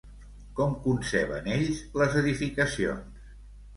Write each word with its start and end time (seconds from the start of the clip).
Com 0.59 0.71
conceben, 0.85 1.51
ells, 1.57 1.83
les 2.03 2.17
edificacions? 2.25 3.25